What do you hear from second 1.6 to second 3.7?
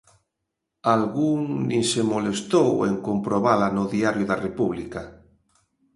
nin se molestou en comprobala